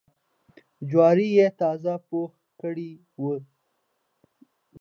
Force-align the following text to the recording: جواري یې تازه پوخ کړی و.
جواري 0.89 1.27
یې 1.37 1.47
تازه 1.59 1.93
پوخ 2.07 2.31
کړی 2.61 2.89
و. 3.21 3.23